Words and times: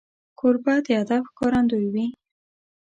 کوربه 0.39 0.75
د 0.85 0.87
ادب 1.01 1.23
ښکارندوی 1.31 1.85
وي. 1.93 2.05